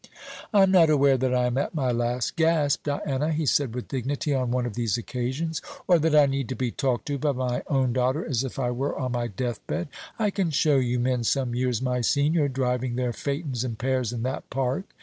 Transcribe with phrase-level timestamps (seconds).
[0.51, 3.87] "I am not aware that I am at my last gasp, Diana," he said with
[3.89, 7.33] dignity, on one of these occasions; "or that I need to be talked to by
[7.33, 9.89] my own daughter as if I were on my deathbed.
[10.17, 14.23] I can show you men some years my senior driving their phætons and pairs in
[14.23, 14.85] that Park.